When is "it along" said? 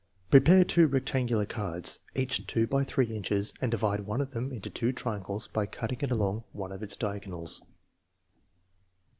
6.01-6.43